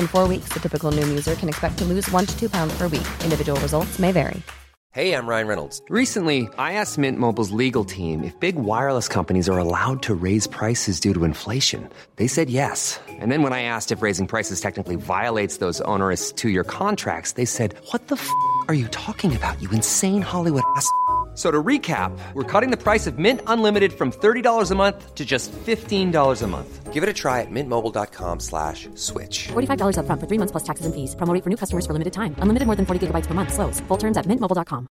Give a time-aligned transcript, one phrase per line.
[0.00, 2.76] In four weeks, the typical Noom user can expect to lose one to two pounds
[2.76, 3.06] per week.
[3.22, 4.42] Individual results may vary.
[4.96, 5.82] Hey, I'm Ryan Reynolds.
[5.90, 10.46] Recently, I asked Mint Mobile's legal team if big wireless companies are allowed to raise
[10.46, 11.86] prices due to inflation.
[12.16, 12.98] They said yes.
[13.06, 17.32] And then when I asked if raising prices technically violates those onerous two year contracts,
[17.32, 18.30] they said, What the f
[18.68, 20.90] are you talking about, you insane Hollywood ass?
[21.36, 25.14] F- So to recap, we're cutting the price of Mint Unlimited from $30 a month
[25.14, 26.92] to just $15 a month.
[26.94, 29.48] Give it a try at mintmobile.com slash switch.
[29.52, 31.14] $45 upfront for three months plus taxes and fees.
[31.14, 32.34] Promo rate for new customers for limited time.
[32.38, 33.52] Unlimited more than 40 gigabytes per month.
[33.52, 33.80] Slows.
[33.88, 34.88] Full terms at mintmobile.com.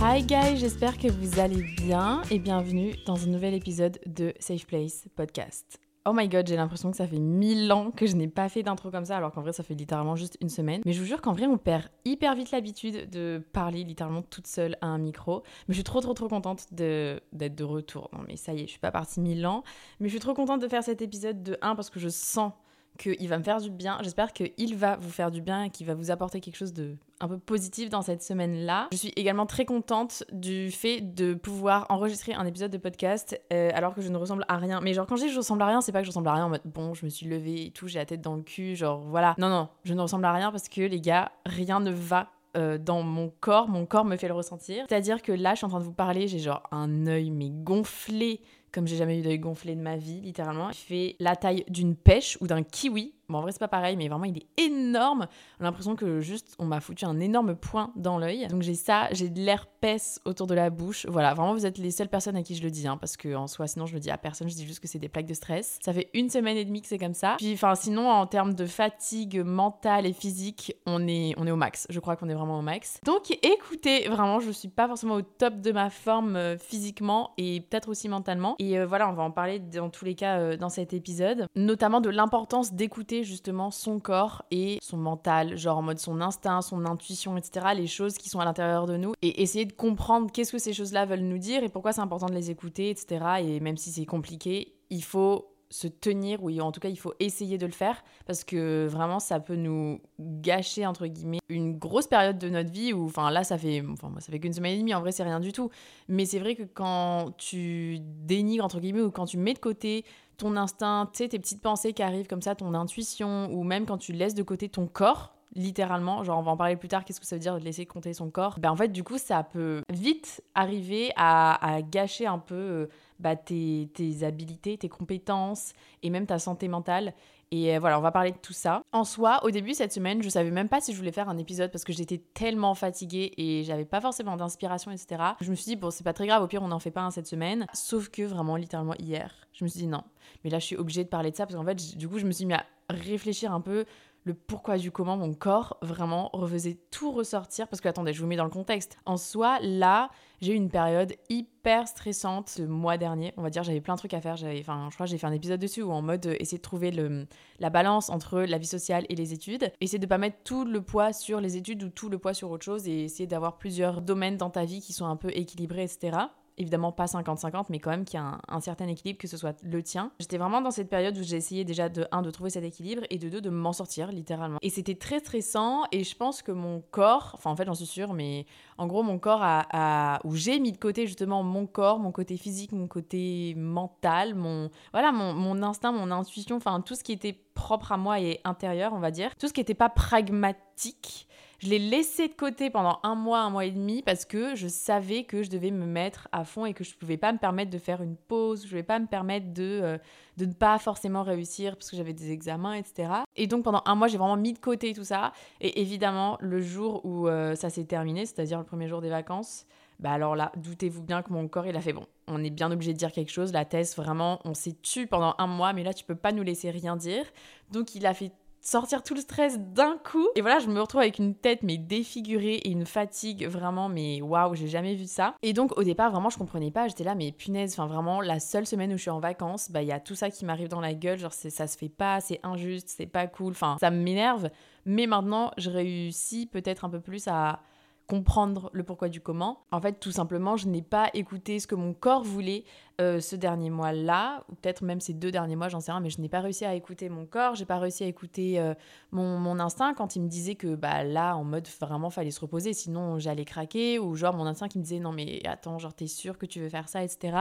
[0.00, 4.66] Hi guys, j'espère que vous allez bien et bienvenue dans un nouvel épisode de Safe
[4.66, 5.78] Place Podcast.
[6.04, 8.64] Oh my god, j'ai l'impression que ça fait mille ans que je n'ai pas fait
[8.64, 10.82] d'intro comme ça, alors qu'en vrai ça fait littéralement juste une semaine.
[10.84, 14.48] Mais je vous jure qu'en vrai on perd hyper vite l'habitude de parler littéralement toute
[14.48, 15.44] seule à un micro.
[15.68, 18.10] Mais je suis trop trop trop contente d'être de retour.
[18.12, 19.62] Non mais ça y est, je suis pas partie mille ans.
[20.00, 22.52] Mais je suis trop contente de faire cet épisode de 1 parce que je sens
[22.98, 23.98] qu'il va me faire du bien.
[24.02, 26.96] J'espère qu'il va vous faire du bien et qu'il va vous apporter quelque chose de
[27.20, 28.88] un peu positif dans cette semaine-là.
[28.90, 33.70] Je suis également très contente du fait de pouvoir enregistrer un épisode de podcast euh,
[33.74, 34.80] alors que je ne ressemble à rien.
[34.80, 36.28] Mais genre quand je dis que je ressemble à rien, c'est pas que je ressemble
[36.28, 38.34] à rien en mode bon, je me suis levée et tout, j'ai la tête dans
[38.34, 39.34] le cul, genre voilà.
[39.38, 42.76] Non, non, je ne ressemble à rien parce que les gars, rien ne va euh,
[42.76, 44.84] dans mon corps, mon corps me fait le ressentir.
[44.88, 47.48] C'est-à-dire que là, je suis en train de vous parler, j'ai genre un œil mais
[47.50, 48.40] gonflé,
[48.72, 50.70] comme j'ai jamais eu d'œil gonflé de ma vie, littéralement.
[50.70, 53.12] Il fait la taille d'une pêche ou d'un kiwi.
[53.28, 55.22] Bon, en vrai, c'est pas pareil, mais vraiment, il est énorme.
[55.60, 58.46] A l'impression que juste, on m'a foutu un énorme point dans l'œil.
[58.48, 61.06] Donc j'ai ça, j'ai de l'herpès autour de la bouche.
[61.08, 63.34] Voilà, vraiment, vous êtes les seules personnes à qui je le dis, hein, parce que
[63.34, 65.26] en soi, sinon, je le dis à personne, je dis juste que c'est des plaques
[65.26, 65.78] de stress.
[65.82, 67.36] Ça fait une semaine et demie que c'est comme ça.
[67.38, 71.56] Puis, enfin, sinon, en termes de fatigue mentale et physique, on est, on est au
[71.56, 71.86] max.
[71.90, 73.00] Je crois qu'on est vraiment au max.
[73.04, 77.60] Donc, écoutez, vraiment, je suis pas forcément au top de ma forme euh, physiquement et
[77.60, 78.56] peut-être aussi mentalement.
[78.58, 81.46] Et euh, voilà, on va en parler dans tous les cas euh, dans cet épisode,
[81.54, 86.62] notamment de l'importance d'écouter justement son corps et son mental, genre en mode son instinct,
[86.62, 87.66] son intuition, etc.
[87.76, 90.72] Les choses qui sont à l'intérieur de nous et essayer de comprendre qu'est-ce que ces
[90.72, 93.24] choses-là veulent nous dire et pourquoi c'est important de les écouter, etc.
[93.40, 97.14] Et même si c'est compliqué, il faut se tenir, ou en tout cas il faut
[97.18, 102.06] essayer de le faire, parce que vraiment ça peut nous gâcher, entre guillemets, une grosse
[102.06, 104.78] période de notre vie, où, enfin là ça fait, enfin ça fait qu'une semaine et
[104.78, 105.70] demie, en vrai c'est rien du tout,
[106.08, 110.04] mais c'est vrai que quand tu dénigres, entre guillemets, ou quand tu mets de côté
[110.36, 114.12] ton instinct, tes petites pensées qui arrivent comme ça, ton intuition, ou même quand tu
[114.12, 117.26] laisses de côté ton corps, littéralement, genre on va en parler plus tard, qu'est-ce que
[117.26, 119.82] ça veut dire de laisser compter son corps Ben en fait, du coup, ça peut
[119.90, 122.86] vite arriver à, à gâcher un peu euh,
[123.22, 125.72] bah, tes, tes habilités, tes compétences
[126.02, 127.14] et même ta santé mentale.
[127.52, 128.82] Et euh, voilà, on va parler de tout ça.
[128.92, 131.36] En soi, au début cette semaine, je savais même pas si je voulais faire un
[131.36, 135.22] épisode parce que j'étais tellement fatiguée et j'avais pas forcément d'inspiration, etc.
[135.40, 137.02] Je me suis dit, bon, c'est pas très grave, au pire, on n'en fait pas
[137.02, 137.66] un cette semaine.
[137.74, 140.02] Sauf que vraiment, littéralement, hier, je me suis dit non.
[140.42, 142.24] Mais là, je suis obligée de parler de ça parce qu'en fait, du coup, je
[142.24, 143.84] me suis mis à réfléchir un peu
[144.24, 148.26] le pourquoi du comment mon corps vraiment refaisait tout ressortir parce que attendez je vous
[148.26, 148.96] mets dans le contexte.
[149.04, 150.10] En soi là
[150.40, 153.32] j'ai eu une période hyper stressante ce mois dernier.
[153.36, 154.34] On va dire j'avais plein de trucs à faire.
[154.60, 156.62] Enfin je crois que j'ai fait un épisode dessus où en mode euh, essayer de
[156.62, 157.26] trouver le,
[157.58, 159.72] la balance entre la vie sociale et les études.
[159.80, 162.50] Essayer de pas mettre tout le poids sur les études ou tout le poids sur
[162.50, 165.82] autre chose et essayer d'avoir plusieurs domaines dans ta vie qui sont un peu équilibrés
[165.82, 166.18] etc
[166.58, 169.36] évidemment pas 50-50, mais quand même qu'il y a un, un certain équilibre, que ce
[169.36, 170.10] soit le tien.
[170.20, 173.02] J'étais vraiment dans cette période où j'ai essayé déjà de 1 de trouver cet équilibre
[173.10, 174.58] et de 2 de m'en sortir littéralement.
[174.62, 177.86] Et c'était très stressant et je pense que mon corps, enfin en fait j'en suis
[177.86, 178.46] sûre, mais
[178.78, 182.12] en gros mon corps a, a- où j'ai mis de côté justement mon corps, mon
[182.12, 187.02] côté physique, mon côté mental, mon voilà mon, mon instinct, mon intuition, enfin tout ce
[187.04, 189.88] qui était propre à moi et intérieur, on va dire, tout ce qui n'était pas
[189.88, 191.26] pragmatique
[191.62, 194.66] Je l'ai laissé de côté pendant un mois, un mois et demi parce que je
[194.66, 197.70] savais que je devais me mettre à fond et que je pouvais pas me permettre
[197.70, 199.98] de faire une pause, je pouvais pas me permettre de, euh,
[200.38, 203.12] de ne pas forcément réussir parce que j'avais des examens, etc.
[203.36, 205.32] Et donc pendant un mois, j'ai vraiment mis de côté tout ça.
[205.60, 209.64] Et évidemment, le jour où euh, ça s'est terminé, c'est-à-dire le premier jour des vacances,
[210.00, 212.06] bah alors là, doutez-vous bien que mon corps, il a fait bon.
[212.26, 213.52] On est bien obligé de dire quelque chose.
[213.52, 216.42] La thèse, vraiment, on s'est tu pendant un mois, mais là, tu peux pas nous
[216.42, 217.24] laisser rien dire.
[217.70, 218.32] Donc, il a fait
[218.62, 220.26] sortir tout le stress d'un coup.
[220.36, 224.22] Et voilà, je me retrouve avec une tête mais défigurée et une fatigue vraiment, mais
[224.22, 225.34] waouh, j'ai jamais vu ça.
[225.42, 226.88] Et donc au départ, vraiment, je comprenais pas.
[226.88, 229.82] J'étais là, mais punaise, enfin vraiment, la seule semaine où je suis en vacances, bah
[229.82, 231.18] il y a tout ça qui m'arrive dans la gueule.
[231.18, 233.52] Genre, ça se fait pas, c'est injuste, c'est pas cool.
[233.52, 234.48] Enfin, ça m'énerve.
[234.84, 237.60] Mais maintenant, je réussis peut-être un peu plus à
[238.06, 239.64] comprendre le pourquoi du comment.
[239.70, 242.64] En fait, tout simplement, je n'ai pas écouté ce que mon corps voulait
[243.00, 246.10] euh, ce dernier mois-là, ou peut-être même ces deux derniers mois, j'en sais rien, mais
[246.10, 248.74] je n'ai pas réussi à écouter mon corps, j'ai pas réussi à écouter euh,
[249.12, 252.40] mon, mon, instinct quand il me disait que bah là, en mode vraiment, fallait se
[252.40, 255.94] reposer, sinon j'allais craquer, ou genre mon instinct qui me disait non mais attends, genre
[255.94, 257.36] t'es sûr que tu veux faire ça, etc.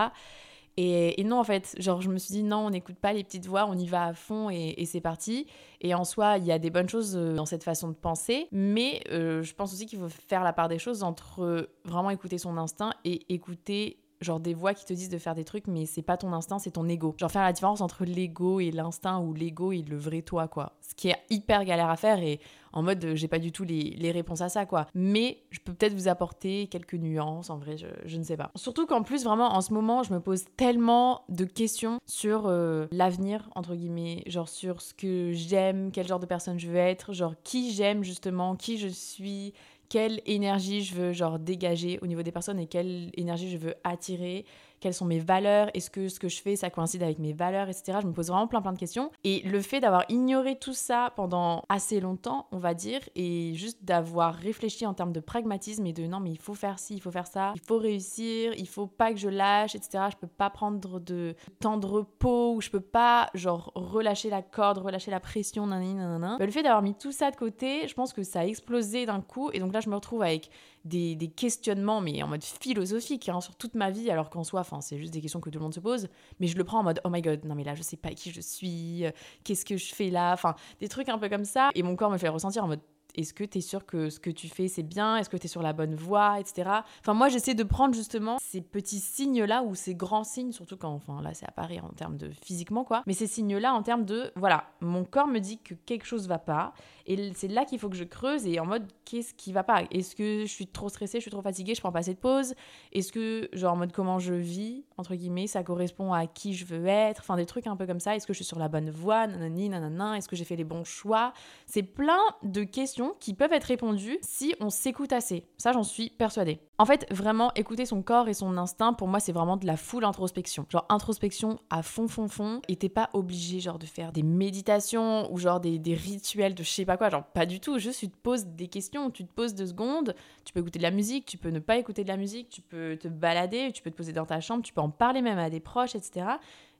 [0.77, 3.45] Et, non, en fait, genre, je me suis dit, non, on n'écoute pas les petites
[3.45, 5.45] voix, on y va à fond et, c'est parti.
[5.81, 8.47] Et en soi, il y a des bonnes choses euh, dans cette façon de penser,
[8.51, 12.09] mais euh, je pense aussi qu'il faut faire la part des choses entre euh, vraiment
[12.09, 15.67] écouter son instinct et écouter genre des voix qui te disent de faire des trucs,
[15.67, 17.15] mais c'est pas ton instinct, c'est ton ego.
[17.17, 20.73] Genre faire la différence entre l'ego et l'instinct ou l'ego et le vrai toi, quoi.
[20.81, 22.39] Ce qui est hyper galère à faire et
[22.73, 24.87] en mode j'ai pas du tout les, réponses à ça, quoi.
[24.93, 28.51] Mais je peux peut-être vous apporter quelques nuances, en vrai, je, je ne sais pas.
[28.55, 32.87] Surtout qu'en plus, vraiment, en ce moment, je me pose tellement de questions sur euh,
[32.91, 37.13] l'avenir, entre guillemets, genre sur ce que j'aime, quel genre de personne je veux être,
[37.13, 39.53] genre qui j'aime justement, qui je suis,
[39.91, 43.75] quelle énergie je veux genre dégager au niveau des personnes et quelle énergie je veux
[43.83, 44.45] attirer
[44.81, 47.69] quelles sont mes valeurs, est-ce que ce que je fais, ça coïncide avec mes valeurs,
[47.69, 47.99] etc.
[48.01, 49.11] Je me pose vraiment plein plein de questions.
[49.23, 53.77] Et le fait d'avoir ignoré tout ça pendant assez longtemps, on va dire, et juste
[53.83, 56.99] d'avoir réfléchi en termes de pragmatisme et de non mais il faut faire ci, il
[56.99, 60.05] faut faire ça, il faut réussir, il faut pas que je lâche, etc.
[60.11, 64.41] Je peux pas prendre de temps de repos ou je peux pas genre relâcher la
[64.41, 66.37] corde, relâcher la pression, nanani, nanana.
[66.39, 69.05] Bah, le fait d'avoir mis tout ça de côté, je pense que ça a explosé
[69.05, 70.49] d'un coup et donc là je me retrouve avec
[70.85, 74.97] des, questionnements, mais en mode philosophique, hein, sur toute ma vie, alors qu'en soi, c'est
[74.97, 76.07] juste des questions que tout le monde se pose,
[76.39, 78.11] mais je le prends en mode, oh my god, non mais là, je sais pas
[78.11, 79.11] qui je suis, euh,
[79.43, 82.11] qu'est-ce que je fais là, enfin, des trucs un peu comme ça, et mon corps
[82.11, 82.81] me fait ressentir en mode,
[83.15, 85.17] est-ce que tu es sûr que ce que tu fais c'est bien?
[85.17, 86.69] Est-ce que tu es sur la bonne voie, etc.
[86.99, 90.93] Enfin, moi j'essaie de prendre justement ces petits signes-là ou ces grands signes, surtout quand,
[90.93, 94.05] enfin là c'est à Paris en termes de physiquement quoi, mais ces signes-là en termes
[94.05, 96.73] de, voilà, mon corps me dit que quelque chose va pas
[97.05, 99.83] et c'est là qu'il faut que je creuse et en mode qu'est-ce qui va pas?
[99.91, 102.19] Est-ce que je suis trop stressée, je suis trop fatiguée, je prends pas assez de
[102.19, 102.53] pause?
[102.93, 106.65] Est-ce que, genre en mode comment je vis, entre guillemets, ça correspond à qui je
[106.65, 107.19] veux être?
[107.21, 108.15] Enfin des trucs un peu comme ça.
[108.15, 109.27] Est-ce que je suis sur la bonne voie?
[109.27, 110.17] Nanani, nanana.
[110.17, 111.33] Est-ce que j'ai fait les bons choix?
[111.65, 115.45] C'est plein de questions qui peuvent être répondues si on s'écoute assez.
[115.57, 116.59] Ça, j'en suis persuadée.
[116.77, 119.77] En fait, vraiment, écouter son corps et son instinct, pour moi, c'est vraiment de la
[119.77, 120.65] full introspection.
[120.69, 122.61] Genre, introspection à fond, fond, fond.
[122.67, 126.63] Et t'es pas obligé, genre, de faire des méditations ou genre des, des rituels de
[126.63, 127.09] je sais pas quoi.
[127.09, 127.77] Genre, pas du tout.
[127.77, 130.15] Juste, tu te poses des questions, tu te poses deux secondes.
[130.45, 132.61] Tu peux écouter de la musique, tu peux ne pas écouter de la musique, tu
[132.61, 135.39] peux te balader, tu peux te poser dans ta chambre, tu peux en parler même
[135.39, 136.25] à des proches, etc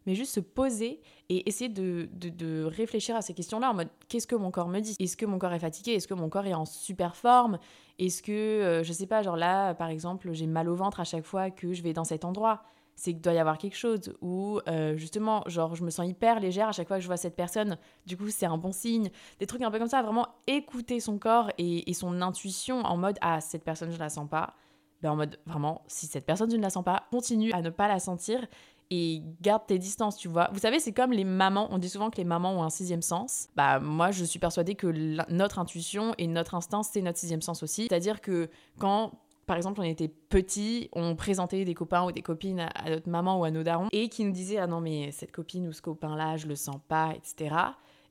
[0.05, 4.27] mais juste se poser et essayer de, de, réfléchir à ces questions-là en mode qu'est-ce
[4.27, 4.95] que mon corps me dit?
[4.99, 5.93] Est-ce que mon corps est fatigué?
[5.93, 7.59] Est-ce que mon corps est en super forme?
[7.99, 11.03] Est-ce que, euh, je sais pas, genre là, par exemple, j'ai mal au ventre à
[11.03, 12.63] chaque fois que je vais dans cet endroit.
[12.95, 14.13] C'est qu'il doit y avoir quelque chose.
[14.21, 17.17] Ou euh, justement genre je me sens hyper légère à chaque fois que je vois
[17.17, 17.77] cette personne.
[18.05, 19.09] Du coup c'est un bon signe.
[19.39, 23.17] Des trucs un peu comme ça vraiment écouter son corps et, son intuition en mode
[23.21, 24.55] ah cette personne je la sens pas.
[25.01, 27.71] Ben en mode vraiment si cette personne je ne la sens pas continue à ne
[27.71, 28.45] pas la sentir
[28.91, 30.49] et garde tes distances, tu vois.
[30.51, 33.01] Vous savez, c'est comme les mamans, on dit souvent que les mamans ont un sixième
[33.01, 33.47] sens.
[33.55, 34.87] Bah moi, je suis persuadée que
[35.31, 37.87] notre intuition et notre instinct, c'est notre sixième sens aussi.
[37.89, 39.13] C'est-à-dire que quand
[39.47, 43.39] par exemple, on était petits, on présentait des copains ou des copines à, notre maman
[43.39, 45.81] ou à nos darons et qui nous disaient Ah non, mais cette copine ou ce
[45.81, 47.55] copain-là, je le sens pas, etc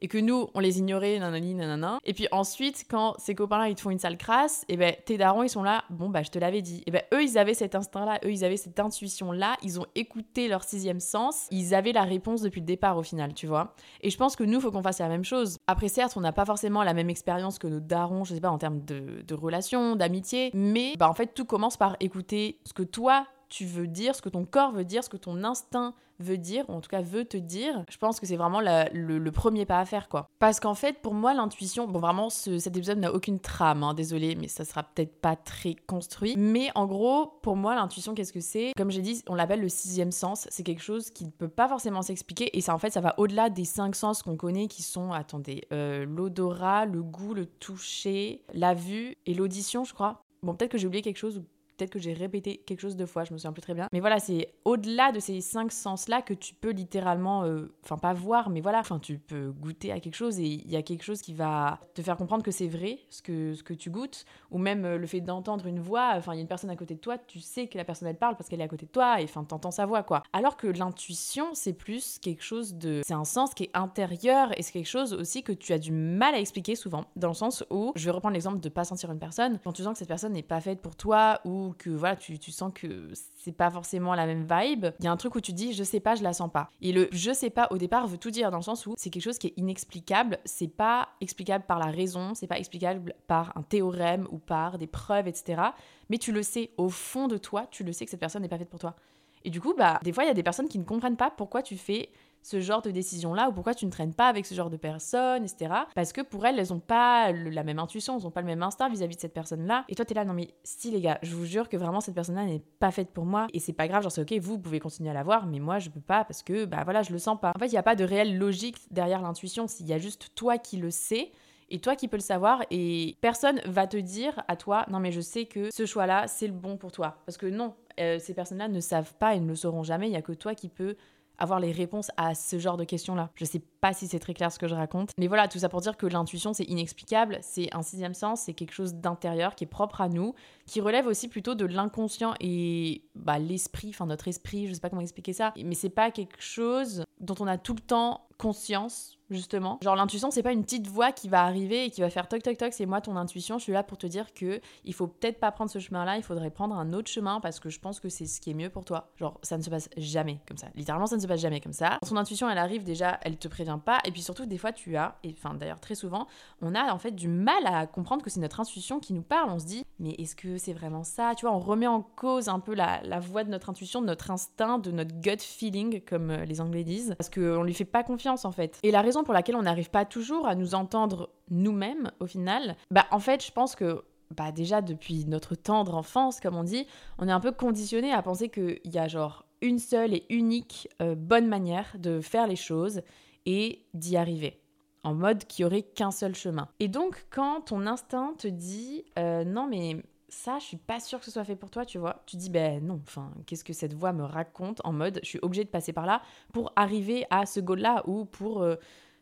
[0.00, 1.98] et que nous, on les ignorait, nanani, nanana.
[2.04, 5.18] Et puis ensuite, quand ces copains-là, ils te font une sale crasse, et ben tes
[5.18, 6.82] darons, ils sont là, bon, bah, je te l'avais dit.
[6.86, 10.48] Et ben eux, ils avaient cet instinct-là, eux, ils avaient cette intuition-là, ils ont écouté
[10.48, 13.74] leur sixième sens, ils avaient la réponse depuis le départ au final, tu vois.
[14.00, 15.56] Et je pense que nous, faut qu'on fasse la même chose.
[15.66, 18.50] Après, certes, on n'a pas forcément la même expérience que nos darons, je sais pas,
[18.50, 22.72] en termes de, de relations, d'amitié, mais bah, en fait, tout commence par écouter ce
[22.72, 25.94] que toi, tu veux dire, ce que ton corps veut dire, ce que ton instinct
[26.20, 29.30] veut dire, ou en tout cas veut te dire, je pense que c'est vraiment le,
[29.30, 30.28] premier pas à faire, quoi.
[30.38, 34.34] Parce qu'en fait, pour moi, l'intuition, bon, vraiment, cet épisode n'a aucune trame, hein, désolé,
[34.34, 36.34] mais ça sera peut-être pas très construit.
[36.36, 38.72] Mais en gros, pour moi, l'intuition, qu'est-ce que c'est?
[38.76, 40.46] Comme j'ai dit, on l'appelle le sixième sens.
[40.50, 43.14] C'est quelque chose qui ne peut pas forcément s'expliquer, et ça, en fait, ça va
[43.18, 48.42] au-delà des cinq sens qu'on connaît, qui sont, attendez, euh, l'odorat, le goût, le toucher,
[48.52, 50.22] la vue et l'audition, je crois.
[50.42, 51.42] Bon, peut-être que j'ai oublié quelque chose
[51.80, 53.88] peut-être que j'ai répété quelque chose deux fois, je me souviens plus très bien.
[53.92, 58.12] Mais voilà, c'est au-delà de ces cinq sens-là que tu peux littéralement, euh, enfin pas
[58.12, 61.02] voir, mais voilà, enfin tu peux goûter à quelque chose et il y a quelque
[61.02, 64.26] chose qui va te faire comprendre que c'est vrai ce que, ce que tu goûtes,
[64.50, 66.76] ou même euh, le fait d'entendre une voix, enfin il y a une personne à
[66.76, 68.84] côté de toi, tu sais que la personne elle parle parce qu'elle est à côté
[68.84, 70.22] de toi et enfin t'entends sa voix quoi.
[70.34, 74.62] Alors que l'intuition c'est plus quelque chose de, c'est un sens qui est intérieur et
[74.62, 77.64] c'est quelque chose aussi que tu as du mal à expliquer souvent, dans le sens
[77.70, 80.08] où, je vais reprendre l'exemple de pas sentir une personne, quand tu sens que cette
[80.08, 83.70] personne n'est pas faite pour toi ou que voilà, tu, tu sens que c'est pas
[83.70, 86.14] forcément la même vibe, il y a un truc où tu dis je sais pas,
[86.14, 86.70] je la sens pas.
[86.80, 89.10] Et le je sais pas au départ veut tout dire dans le sens où c'est
[89.10, 93.56] quelque chose qui est inexplicable, c'est pas explicable par la raison, c'est pas explicable par
[93.56, 95.62] un théorème ou par des preuves, etc.
[96.08, 98.48] Mais tu le sais au fond de toi, tu le sais que cette personne n'est
[98.48, 98.96] pas faite pour toi.
[99.44, 101.30] Et du coup, bah, des fois, il y a des personnes qui ne comprennent pas
[101.30, 102.10] pourquoi tu fais
[102.42, 105.44] ce genre de décision-là ou pourquoi tu ne traînes pas avec ce genre de personnes,
[105.44, 105.72] etc.
[105.94, 108.62] Parce que pour elles, elles n'ont pas la même intuition, elles n'ont pas le même
[108.62, 109.84] instinct vis-à-vis de cette personne-là.
[109.88, 112.00] Et toi, tu es là, non mais si les gars, je vous jure que vraiment
[112.00, 114.58] cette personne-là n'est pas faite pour moi et c'est pas grave, genre c'est ok, vous,
[114.58, 117.12] pouvez continuer à la voir, mais moi je peux pas parce que bah voilà, je
[117.12, 117.52] le sens pas.
[117.54, 120.30] En fait, il n'y a pas de réelle logique derrière l'intuition, il y a juste
[120.34, 121.32] toi qui le sais
[121.70, 125.12] et toi qui peux le savoir et personne va te dire à toi non mais
[125.12, 128.18] je sais que ce choix là c'est le bon pour toi parce que non euh,
[128.18, 130.32] ces personnes là ne savent pas et ne le sauront jamais il y a que
[130.32, 130.96] toi qui peux
[131.40, 133.30] avoir les réponses à ce genre de questions-là.
[133.34, 135.68] Je sais pas si c'est très clair ce que je raconte, mais voilà, tout ça
[135.68, 139.64] pour dire que l'intuition c'est inexplicable, c'est un sixième sens, c'est quelque chose d'intérieur qui
[139.64, 140.34] est propre à nous,
[140.66, 144.90] qui relève aussi plutôt de l'inconscient et bah, l'esprit, enfin notre esprit, je sais pas
[144.90, 149.19] comment expliquer ça, mais c'est pas quelque chose dont on a tout le temps conscience
[149.30, 149.78] justement.
[149.82, 152.42] Genre l'intuition, c'est pas une petite voix qui va arriver et qui va faire toc
[152.42, 155.06] toc toc, c'est moi ton intuition, je suis là pour te dire que il faut
[155.06, 158.00] peut-être pas prendre ce chemin-là, il faudrait prendre un autre chemin parce que je pense
[158.00, 159.10] que c'est ce qui est mieux pour toi.
[159.16, 160.68] Genre ça ne se passe jamais comme ça.
[160.74, 161.98] Littéralement ça ne se passe jamais comme ça.
[162.06, 164.96] Ton intuition, elle arrive déjà, elle te prévient pas et puis surtout des fois tu
[164.96, 166.26] as et enfin d'ailleurs très souvent,
[166.62, 169.50] on a en fait du mal à comprendre que c'est notre intuition qui nous parle.
[169.50, 171.34] On se dit mais est-ce que c'est vraiment ça?
[171.36, 174.06] Tu vois, on remet en cause un peu la, la voix de notre intuition, de
[174.06, 177.84] notre instinct, de notre gut feeling comme euh, les Anglais disent parce qu'on lui fait
[177.84, 178.78] pas confiance en fait.
[178.82, 182.76] Et la raison pour laquelle on n'arrive pas toujours à nous entendre nous-mêmes au final,
[182.90, 184.04] bah en fait je pense que
[184.36, 186.86] bah déjà depuis notre tendre enfance comme on dit,
[187.18, 190.88] on est un peu conditionné à penser qu'il y a genre une seule et unique
[191.02, 193.02] euh, bonne manière de faire les choses
[193.46, 194.60] et d'y arriver
[195.02, 196.68] en mode qu'il y aurait qu'un seul chemin.
[196.78, 201.18] Et donc quand ton instinct te dit euh, non mais ça, je suis pas sûre
[201.18, 202.22] que ce soit fait pour toi, tu vois.
[202.26, 205.38] Tu dis, ben non, enfin, qu'est-ce que cette voix me raconte en mode, je suis
[205.42, 206.22] obligée de passer par là
[206.52, 208.76] pour arriver à ce goal-là ou pour, euh,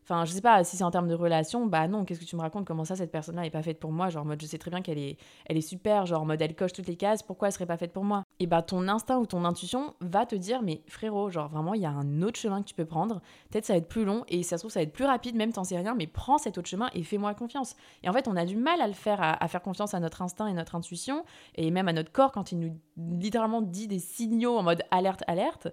[0.09, 2.35] Enfin, je sais pas si c'est en termes de relation, bah non, qu'est-ce que tu
[2.35, 2.65] me racontes?
[2.65, 4.09] Comment ça, cette personne-là n'est pas faite pour moi?
[4.09, 6.41] Genre, en mode, je sais très bien qu'elle est, elle est super, genre, en mode,
[6.41, 8.23] elle coche toutes les cases, pourquoi elle serait pas faite pour moi?
[8.39, 11.81] Et bah, ton instinct ou ton intuition va te dire, mais frérot, genre, vraiment, il
[11.81, 13.21] y a un autre chemin que tu peux prendre.
[13.51, 15.35] Peut-être ça va être plus long et ça se trouve, ça va être plus rapide,
[15.35, 17.75] même t'en sais rien, mais prends cet autre chemin et fais-moi confiance.
[18.01, 19.99] Et en fait, on a du mal à le faire, à, à faire confiance à
[19.99, 21.23] notre instinct et notre intuition,
[21.53, 25.23] et même à notre corps quand il nous littéralement dit des signaux en mode alerte,
[25.27, 25.67] alerte.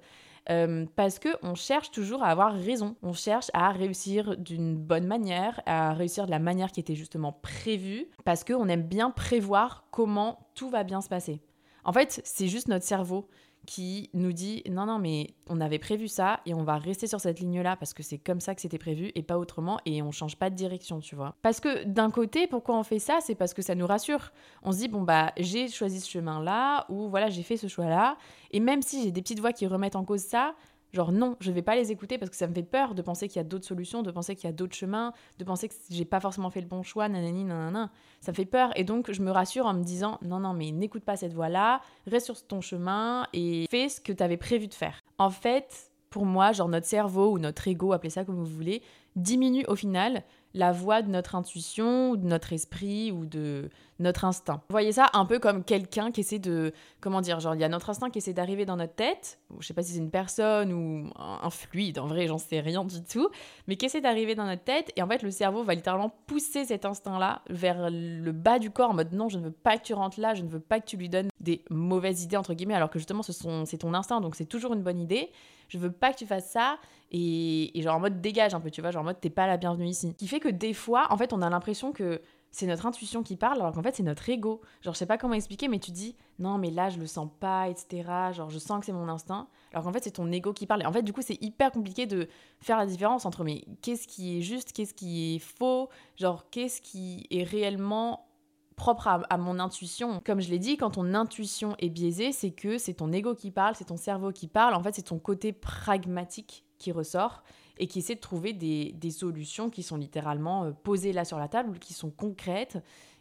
[0.48, 2.96] Euh, parce que on cherche toujours à avoir raison.
[3.02, 7.32] On cherche à réussir d'une bonne manière, à réussir de la manière qui était justement
[7.32, 11.40] prévue, parce qu'on aime bien prévoir comment tout va bien se passer.
[11.84, 13.28] En fait, c'est juste notre cerveau
[13.66, 17.20] qui nous dit non non mais on avait prévu ça et on va rester sur
[17.20, 20.02] cette ligne là parce que c'est comme ça que c'était prévu et pas autrement et
[20.02, 21.34] on change pas de direction tu vois.
[21.42, 23.18] Parce que d'un côté pourquoi on fait ça?
[23.20, 24.32] C'est parce que ça nous rassure.
[24.62, 27.66] On se dit bon bah j'ai choisi ce chemin là ou voilà j'ai fait ce
[27.66, 28.16] choix là
[28.52, 30.54] et même si j'ai des petites voix qui remettent en cause ça
[30.96, 33.28] Genre non, je vais pas les écouter parce que ça me fait peur de penser
[33.28, 35.74] qu'il y a d'autres solutions, de penser qu'il y a d'autres chemins, de penser que
[35.90, 37.90] j'ai pas forcément fait le bon choix, nanani, nanana.
[38.22, 40.70] Ça me fait peur et donc je me rassure en me disant non, non, mais
[40.70, 44.68] n'écoute pas cette voie-là, reste sur ton chemin et fais ce que tu avais prévu
[44.68, 44.98] de faire.
[45.18, 48.80] En fait, pour moi, genre notre cerveau ou notre ego, appelez ça comme vous voulez,
[49.16, 50.22] diminue au final
[50.54, 54.62] la voix de notre intuition, ou de notre esprit ou de notre instinct.
[54.68, 56.72] Voyez ça un peu comme quelqu'un qui essaie de.
[57.00, 59.38] Comment dire Genre, il y a notre instinct qui essaie d'arriver dans notre tête.
[59.58, 62.84] Je sais pas si c'est une personne ou un fluide, en vrai, j'en sais rien
[62.84, 63.28] du tout.
[63.66, 64.92] Mais qui essaie d'arriver dans notre tête.
[64.96, 68.90] Et en fait, le cerveau va littéralement pousser cet instinct-là vers le bas du corps
[68.90, 70.80] en mode non, je ne veux pas que tu rentres là, je ne veux pas
[70.80, 74.20] que tu lui donnes des mauvaises idées, entre guillemets, alors que justement, c'est ton instinct,
[74.20, 75.30] donc c'est toujours une bonne idée.
[75.68, 76.78] Je veux pas que tu fasses ça.
[77.12, 79.46] Et, et genre en mode dégage un peu, tu vois, genre en mode t'es pas
[79.46, 80.14] la bienvenue ici.
[80.14, 83.36] Qui fait que des fois, en fait, on a l'impression que c'est notre intuition qui
[83.36, 84.62] parle, alors qu'en fait, c'est notre ego.
[84.80, 87.28] Genre, je sais pas comment expliquer, mais tu dis, non, mais là, je le sens
[87.38, 88.08] pas, etc.
[88.32, 89.48] Genre, je sens que c'est mon instinct.
[89.72, 90.82] Alors qu'en fait, c'est ton ego qui parle.
[90.82, 92.28] Et en fait, du coup, c'est hyper compliqué de
[92.60, 96.80] faire la différence entre, mais qu'est-ce qui est juste, qu'est-ce qui est faux, genre, qu'est-ce
[96.80, 98.26] qui est réellement
[98.74, 100.22] propre à, mon intuition?
[100.24, 103.50] Comme je l'ai dit, quand ton intuition est biaisée, c'est que c'est ton ego qui
[103.50, 104.74] parle, c'est ton cerveau qui parle.
[104.74, 107.42] En fait, c'est ton côté pragmatique qui ressort
[107.78, 111.48] et qui essaie de trouver des, solutions qui sont littéralement euh, posées là sur la
[111.48, 112.78] table, qui sont concrètes.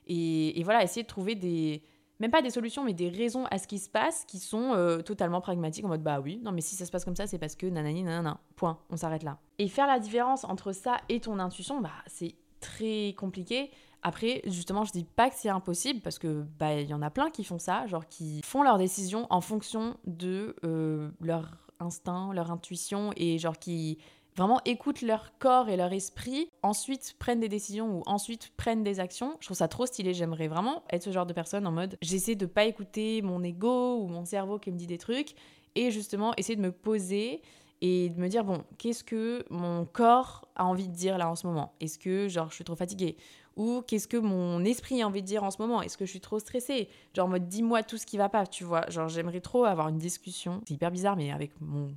[0.07, 1.81] Et, voilà, essayer de trouver des,
[2.19, 5.01] même pas des solutions, mais des raisons à ce qui se passe qui sont euh,
[5.01, 7.39] totalement pragmatiques, en mode bah oui, non mais si ça se passe comme ça, c'est
[7.39, 9.39] parce que nanani nanana, point, on s'arrête là.
[9.57, 13.71] Et faire la différence entre ça et ton intuition, bah c'est très compliqué.
[14.01, 17.09] Après, justement, je dis pas que c'est impossible parce que bah il y en a
[17.09, 22.31] plein qui font ça, genre qui font leurs décisions en fonction de euh, leur instinct,
[22.33, 23.97] leur intuition et genre qui
[24.35, 28.99] vraiment écoutent leur corps et leur esprit, ensuite prennent des décisions ou ensuite prennent des
[28.99, 29.37] actions.
[29.39, 30.13] Je trouve ça trop stylé.
[30.13, 33.99] J'aimerais vraiment être ce genre de personne en mode j'essaie de pas écouter mon ego
[33.99, 35.35] ou mon cerveau qui me dit des trucs
[35.75, 37.41] et justement essayer de me poser
[37.81, 41.35] et de me dire bon, qu'est-ce que mon corps a envie de dire là en
[41.35, 41.73] ce moment?
[41.81, 43.17] Est-ce que genre je suis trop fatiguée?
[43.57, 45.81] Ou qu'est-ce que mon esprit a envie de dire en ce moment?
[45.81, 46.89] Est-ce que je suis trop stressée?
[47.13, 48.89] Genre, mode, dis-moi tout ce qui va pas, tu vois?
[48.89, 50.61] Genre, j'aimerais trop avoir une discussion.
[50.67, 51.87] C'est hyper bizarre, mais avec mon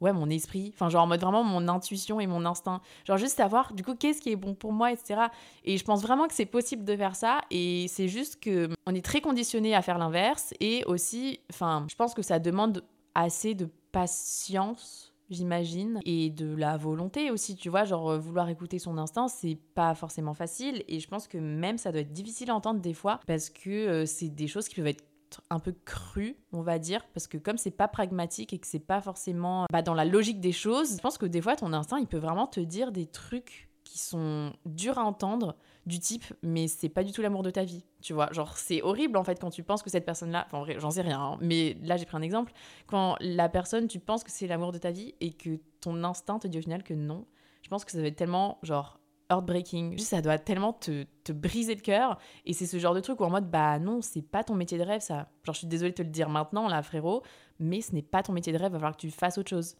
[0.00, 2.80] ouais, mon esprit, enfin genre en mode vraiment mon intuition et mon instinct.
[3.06, 5.22] Genre juste savoir du coup qu'est-ce qui est bon pour moi, etc.
[5.64, 8.94] Et je pense vraiment que c'est possible de faire ça et c'est juste que on
[8.94, 12.84] est très conditionné à faire l'inverse et aussi, enfin, je pense que ça demande
[13.14, 18.98] assez de patience j'imagine, et de la volonté aussi, tu vois, genre vouloir écouter son
[18.98, 22.54] instinct, c'est pas forcément facile, et je pense que même ça doit être difficile à
[22.54, 25.04] entendre des fois, parce que euh, c'est des choses qui peuvent être
[25.50, 28.78] un peu cru, on va dire, parce que comme c'est pas pragmatique et que c'est
[28.78, 31.98] pas forcément bah, dans la logique des choses, je pense que des fois ton instinct
[31.98, 35.56] il peut vraiment te dire des trucs qui sont durs à entendre,
[35.86, 38.32] du type mais c'est pas du tout l'amour de ta vie, tu vois.
[38.32, 41.20] Genre c'est horrible en fait quand tu penses que cette personne-là, enfin j'en sais rien,
[41.20, 42.52] hein, mais là j'ai pris un exemple,
[42.86, 46.40] quand la personne tu penses que c'est l'amour de ta vie et que ton instinct
[46.40, 47.26] te dit au final que non,
[47.62, 49.98] je pense que ça va être tellement genre heartbreaking.
[49.98, 52.18] ça doit tellement te, te briser le cœur.
[52.44, 54.78] Et c'est ce genre de truc où en mode, bah non, c'est pas ton métier
[54.78, 55.28] de rêve, ça.
[55.44, 57.22] Genre, je suis désolée de te le dire maintenant, là, frérot,
[57.58, 59.50] mais ce n'est pas ton métier de rêve, il va falloir que tu fasses autre
[59.50, 59.76] chose.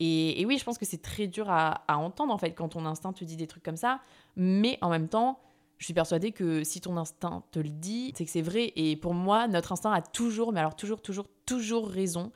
[0.00, 2.70] Et, et oui, je pense que c'est très dur à, à, entendre, en fait, quand
[2.70, 4.00] ton instinct te dit des trucs comme ça.
[4.36, 5.38] Mais en même temps,
[5.78, 8.72] je suis persuadée que si ton instinct te le dit, c'est que c'est vrai.
[8.76, 12.32] Et pour moi, notre instinct a toujours, mais alors toujours, toujours, toujours raison.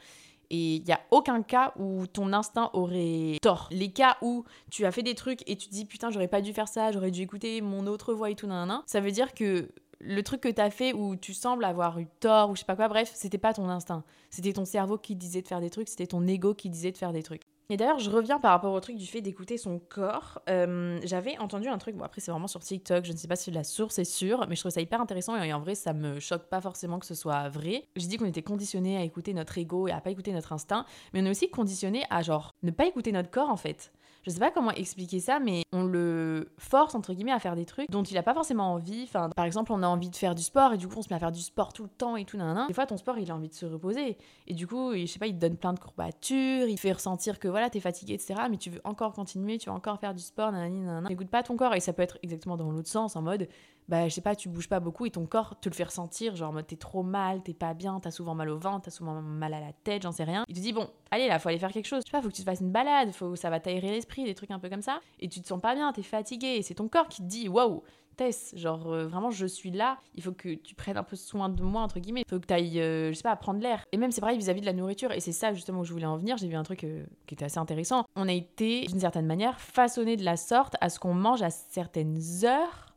[0.51, 3.69] Et il n'y a aucun cas où ton instinct aurait tort.
[3.71, 6.41] Les cas où tu as fait des trucs et tu te dis putain, j'aurais pas
[6.41, 9.35] dû faire ça, j'aurais dû écouter mon autre voix et tout, nan, ça veut dire
[9.35, 9.69] que
[10.01, 12.67] le truc que tu as fait où tu sembles avoir eu tort ou je sais
[12.67, 14.05] pas quoi, bref, c'était pas ton instinct.
[14.31, 16.97] C'était ton cerveau qui disait de faire des trucs, c'était ton ego qui disait de
[16.99, 17.43] faire des trucs.
[17.71, 20.41] Et d'ailleurs, je reviens par rapport au truc du fait d'écouter son corps.
[20.49, 23.37] Euh, j'avais entendu un truc, bon après c'est vraiment sur TikTok, je ne sais pas
[23.37, 25.93] si la source est sûre, mais je trouve ça hyper intéressant et en vrai ça
[25.93, 27.85] me choque pas forcément que ce soit vrai.
[27.97, 30.87] J'ai dit qu'on était conditionné à écouter notre ego et à pas écouter notre instinct,
[31.13, 34.31] mais on est aussi conditionné à genre ne pas écouter notre corps en fait je
[34.31, 37.91] sais pas comment expliquer ça, mais on le force entre guillemets à faire des trucs
[37.91, 39.05] dont il a pas forcément envie.
[39.05, 41.09] Enfin, par exemple, on a envie de faire du sport et du coup on se
[41.09, 42.67] met à faire du sport tout le temps et tout nanana.
[42.67, 45.19] Des fois, ton sport il a envie de se reposer et du coup, je sais
[45.19, 48.35] pas, il te donne plein de courbatures, il fait ressentir que voilà t'es fatigué, etc.
[48.51, 51.09] Mais tu veux encore continuer, tu veux encore faire du sport, nanani, nanana.
[51.09, 53.49] N'écoute pas ton corps et ça peut être exactement dans l'autre sens en mode
[53.89, 56.37] bah, je sais pas, tu bouges pas beaucoup et ton corps te le fait ressentir,
[56.37, 59.55] genre, t'es trop mal, t'es pas bien, t'as souvent mal au ventre, t'as souvent mal
[59.55, 60.45] à la tête, j'en sais rien.
[60.49, 62.05] Il te dit, bon, allez là, faut aller faire quelque chose.
[62.05, 64.25] Tu sais pas, faut que tu te fasses une balade, faut, ça va t'aérer l'esprit,
[64.25, 65.01] des trucs un peu comme ça.
[65.21, 67.49] Et tu te sens pas bien, t'es fatigué, et c'est ton corps qui te dit,
[67.49, 67.83] waouh,
[68.19, 71.49] Tess, genre euh, vraiment je suis là, il faut que tu prennes un peu soin
[71.49, 73.85] de moi entre guillemets, il faut que tu ailles, euh, je sais pas, prendre l'air.
[73.93, 76.05] Et même c'est pareil vis-à-vis de la nourriture, et c'est ça justement où je voulais
[76.05, 78.05] en venir, j'ai vu un truc euh, qui était assez intéressant.
[78.17, 81.51] On a été d'une certaine manière façonné de la sorte à ce qu'on mange à
[81.51, 82.88] certaines heures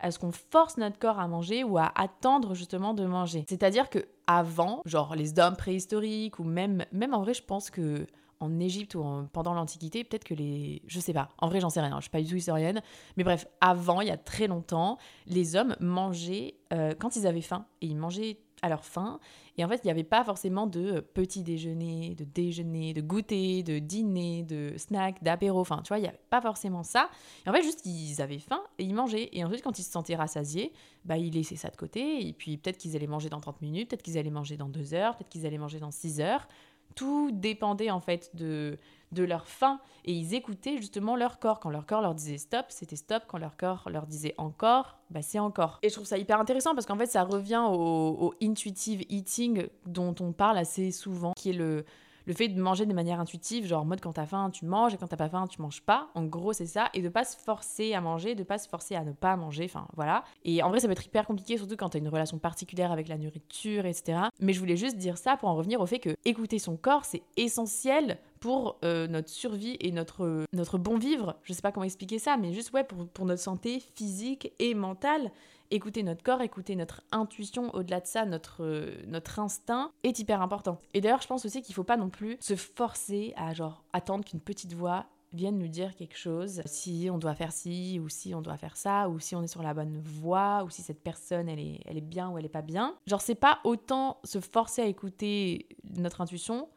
[0.00, 3.44] à ce qu'on force notre corps à manger ou à attendre justement de manger.
[3.48, 8.06] C'est-à-dire que avant, genre les hommes préhistoriques ou même même en vrai, je pense que
[8.40, 10.82] en Égypte ou pendant l'Antiquité, peut-être que les...
[10.86, 12.80] Je sais pas, en vrai j'en sais rien, je suis pas du tout historienne,
[13.16, 17.42] mais bref, avant, il y a très longtemps, les hommes mangeaient euh, quand ils avaient
[17.42, 19.20] faim, et ils mangeaient à leur faim.
[19.56, 23.62] Et en fait, il n'y avait pas forcément de petit déjeuner, de déjeuner, de goûter,
[23.62, 25.60] de dîner, de snack, d'apéro.
[25.60, 27.10] Enfin, tu vois, il n'y avait pas forcément ça.
[27.46, 29.28] Et en fait, juste, ils avaient faim et ils mangeaient.
[29.32, 30.72] Et ensuite, quand ils se sentaient rassasiés,
[31.04, 32.26] bah, ils laissaient ça de côté.
[32.26, 34.94] Et puis, peut-être qu'ils allaient manger dans 30 minutes, peut-être qu'ils allaient manger dans 2
[34.94, 36.46] heures, peut-être qu'ils allaient manger dans 6 heures.
[36.94, 38.78] Tout dépendait en fait de,
[39.12, 41.60] de leur faim et ils écoutaient justement leur corps.
[41.60, 43.24] Quand leur corps leur disait stop, c'était stop.
[43.26, 45.78] Quand leur corps leur disait encore, bah c'est encore.
[45.82, 50.14] Et je trouve ça hyper intéressant parce qu'en fait ça revient au, intuitive eating dont
[50.20, 51.84] on parle assez souvent, qui est le,
[52.26, 54.94] le fait de manger de manière intuitive, genre en mode quand t'as faim, tu manges
[54.94, 56.08] et quand t'as pas faim, tu manges pas.
[56.14, 56.90] En gros, c'est ça.
[56.94, 59.64] Et de pas se forcer à manger, de pas se forcer à ne pas manger.
[59.64, 60.24] Enfin, voilà.
[60.44, 63.08] Et en vrai, ça peut être hyper compliqué, surtout quand t'as une relation particulière avec
[63.08, 64.18] la nourriture, etc.
[64.40, 67.04] Mais je voulais juste dire ça pour en revenir au fait que écouter son corps,
[67.04, 71.36] c'est essentiel pour euh, notre survie et notre, notre bon vivre.
[71.44, 74.74] Je sais pas comment expliquer ça, mais juste ouais, pour, pour notre santé physique et
[74.74, 75.30] mentale
[75.70, 80.42] écouter notre corps, écouter notre intuition, au-delà de ça, notre, euh, notre instinct est hyper
[80.42, 80.78] important.
[80.94, 84.24] Et d'ailleurs, je pense aussi qu'il faut pas non plus se forcer à genre attendre
[84.24, 88.34] qu'une petite voix vienne nous dire quelque chose, si on doit faire ci, ou si
[88.34, 91.02] on doit faire ça, ou si on est sur la bonne voie, ou si cette
[91.02, 92.96] personne, elle est, elle est bien ou elle est pas bien.
[93.06, 96.68] Genre, c'est pas autant se forcer à écouter notre intuition,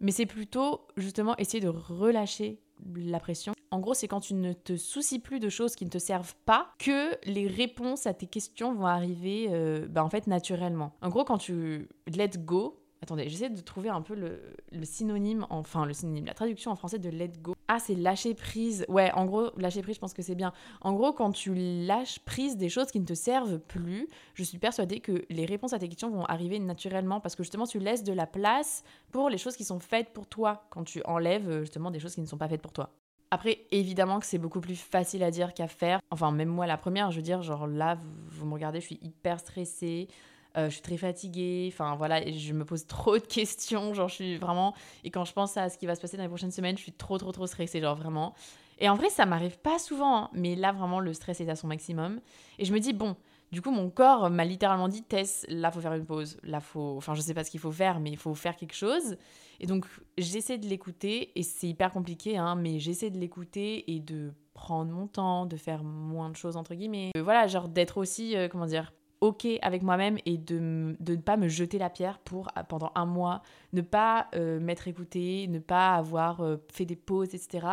[0.00, 2.60] mais c'est plutôt justement essayer de relâcher
[2.96, 3.54] la pression.
[3.70, 6.36] En gros, c'est quand tu ne te soucies plus de choses qui ne te servent
[6.44, 10.92] pas que les réponses à tes questions vont arriver euh, bah, en fait naturellement.
[11.02, 14.40] En gros, quand tu let go, Attendez, j'essaie de trouver un peu le,
[14.82, 17.54] synonyme, enfin le synonyme, la traduction en français de let go.
[17.68, 18.86] Ah, c'est lâcher prise.
[18.88, 20.54] Ouais, en gros, lâcher prise, je pense que c'est bien.
[20.80, 24.56] En gros, quand tu lâches prise des choses qui ne te servent plus, je suis
[24.56, 28.04] persuadée que les réponses à tes questions vont arriver naturellement parce que justement, tu laisses
[28.04, 31.60] de la place pour les choses qui sont faites pour toi quand tu enlèves euh,
[31.60, 32.88] justement des choses qui ne sont pas faites pour toi.
[33.30, 36.00] Après, évidemment que c'est beaucoup plus facile à dire qu'à faire.
[36.10, 38.98] Enfin, même moi, la première, je veux dire, genre là, vous me regardez, je suis
[39.02, 40.08] hyper stressée.
[40.56, 44.14] Euh, je suis très fatiguée, enfin voilà, je me pose trop de questions, genre je
[44.14, 46.52] suis vraiment, et quand je pense à ce qui va se passer dans les prochaines
[46.52, 48.34] semaines, je suis trop trop trop stressée, genre vraiment.
[48.78, 51.56] Et en vrai, ça m'arrive pas souvent, hein, mais là vraiment le stress est à
[51.56, 52.20] son maximum.
[52.58, 53.16] Et je me dis, bon,
[53.54, 56.38] du coup, mon corps m'a littéralement dit Tess, là, faut faire une pause.
[56.42, 56.96] Là, faut.
[56.96, 59.16] Enfin, je sais pas ce qu'il faut faire, mais il faut faire quelque chose.
[59.60, 59.86] Et donc,
[60.18, 64.90] j'essaie de l'écouter, et c'est hyper compliqué, hein, mais j'essaie de l'écouter et de prendre
[64.90, 67.12] mon temps, de faire moins de choses, entre guillemets.
[67.16, 68.92] Euh, voilà, genre d'être aussi, euh, comment dire,
[69.24, 70.58] ok avec moi-même et de,
[70.98, 74.86] ne pas me jeter la pierre pour ah, pendant un mois ne pas euh, m'être
[74.86, 77.66] écoutée, ne pas avoir euh, fait des pauses, etc.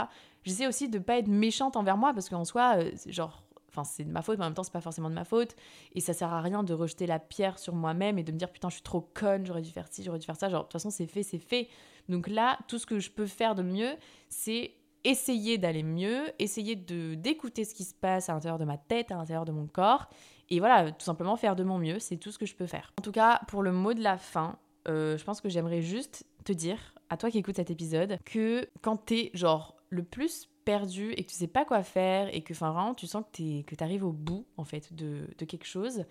[0.44, 3.44] J'essaie aussi de ne pas être méchante envers moi parce qu'en soi, euh, genre,
[3.84, 5.56] c'est de ma faute, mais en même temps c'est pas forcément de ma faute
[5.94, 8.52] et ça sert à rien de rejeter la pierre sur moi-même et de me dire
[8.52, 10.50] putain je suis trop conne, j'aurais dû faire ci, j'aurais dû faire ça.
[10.50, 11.68] De toute façon c'est fait, c'est fait.
[12.10, 13.96] Donc là, tout ce que je peux faire de mieux,
[14.30, 18.78] c'est essayer d'aller mieux, essayer de d'écouter ce qui se passe à l'intérieur de ma
[18.78, 20.10] tête, à l'intérieur de mon corps
[20.52, 22.94] et voilà, tout simplement faire de mon mieux, c'est tout ce que je peux faire.
[23.00, 24.60] En tout cas, pour le mot de la fin,
[24.90, 28.68] euh, je pense que j'aimerais juste te dire, à toi qui écoutes cet épisode, que
[28.82, 32.54] quand t'es genre le plus perdu et que tu sais pas quoi faire et que
[32.54, 36.06] enfin vraiment tu sens que tu arrives au bout en fait de, de, quelque chose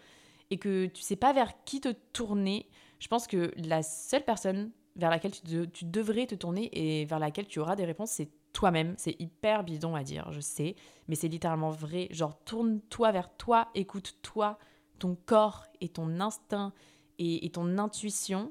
[0.51, 2.67] et que tu sais pas vers qui te tourner,
[2.99, 7.47] je pense que la seule personne vers laquelle tu, devrais te tourner et vers laquelle
[7.47, 8.95] tu auras des réponses, c'est toi-même.
[8.99, 10.77] C'est hyper bidon à dire, je sais,
[11.09, 12.09] mais c'est littéralement vrai.
[12.11, 14.59] Genre, tourne-toi vers toi, écoute-toi,
[14.99, 16.73] ton corps et ton instinct
[17.19, 18.51] et ton intuition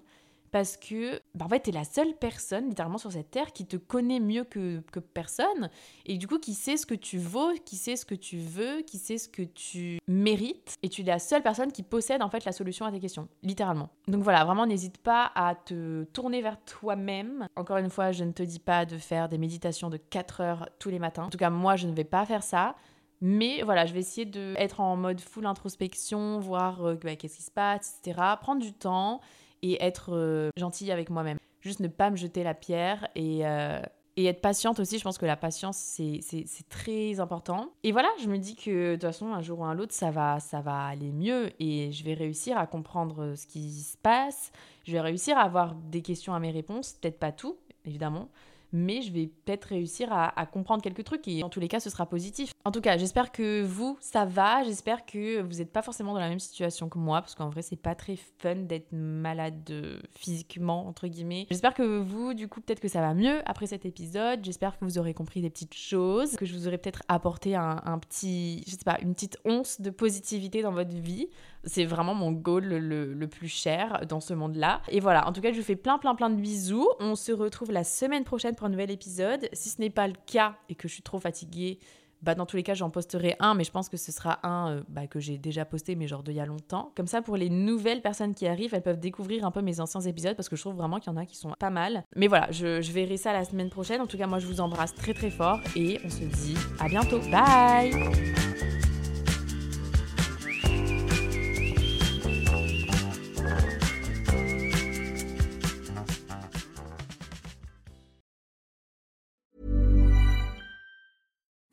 [0.52, 3.78] parce que bah en fait t'es la seule personne littéralement sur cette terre qui te
[3.78, 4.82] connaît mieux que,
[5.14, 5.70] personne
[6.06, 8.82] et du coup qui sait ce que tu vaux, qui sait ce que tu veux,
[8.82, 12.30] qui sait ce que tu mérites et tu es la seule personne qui possède en
[12.30, 13.90] fait la solution à tes questions, littéralement.
[14.08, 17.48] Donc voilà, vraiment n'hésite pas à te tourner vers toi-même.
[17.56, 20.70] Encore une fois, je ne te dis pas de faire des méditations de 4 heures
[20.80, 21.24] tous les matins.
[21.24, 22.76] En tout cas, moi je ne vais pas faire ça.
[23.22, 27.44] Mais voilà, je vais essayer d'être en mode full introspection, voir euh, bah, qu'est-ce qui
[27.44, 28.22] se passe, etc.
[28.40, 29.20] Prendre du temps
[29.62, 31.38] et être euh, gentille avec moi-même.
[31.62, 33.82] Juste ne pas me jeter la pierre et, euh,
[34.16, 34.98] et être patiente aussi.
[34.98, 37.72] Je pense que la patience, c'est très important.
[37.84, 40.12] Et voilà, je me dis que de toute façon, un jour ou un autre, ça
[40.12, 44.52] va, ça va aller mieux et je vais réussir à comprendre ce qui se passe.
[44.86, 46.94] Je vais réussir à avoir des questions à mes réponses.
[46.94, 48.30] Peut-être pas tout, évidemment
[48.72, 51.90] mais je vais peut-être réussir à, comprendre quelques trucs et en tous les cas ce
[51.90, 52.52] sera positif.
[52.66, 56.20] En tout cas, j'espère que vous ça va, j'espère que vous n'êtes pas forcément dans
[56.20, 60.88] la même situation que moi parce qu'en vrai c'est pas très fun d'être malade physiquement
[60.88, 61.48] entre guillemets.
[61.50, 64.86] J'espère que vous du coup peut-être que ça va mieux après cet épisode, j'espère que
[64.86, 68.64] vous aurez compris des petites choses, que je vous aurai peut-être apporté un, un, petit,
[68.68, 71.28] je sais pas, une petite once de positivité dans votre vie.
[71.64, 74.82] C'est vraiment mon goal le, plus cher dans ce monde-là.
[74.90, 76.88] Et voilà, en tout cas je vous fais plein plein plein de bisous.
[77.00, 79.50] On se retrouve la semaine prochaine pour un nouvel épisode.
[79.54, 81.80] Si ce n'est pas le cas et que je suis trop fatiguée,
[82.22, 84.72] bah dans tous les cas j'en posterai un, mais je pense que ce sera un
[84.72, 86.92] euh, bah, que j'ai déjà posté, mais genre d'il y a longtemps.
[86.96, 90.02] Comme ça, pour les nouvelles personnes qui arrivent, elles peuvent découvrir un peu mes anciens
[90.02, 92.04] épisodes parce que je trouve vraiment qu'il y en a qui sont pas mal.
[92.16, 94.02] Mais voilà, je verrai ça la semaine prochaine.
[94.02, 96.88] En tout cas, moi je vous embrasse très très fort et on se dit à
[96.88, 97.20] bientôt.
[97.32, 97.94] Bye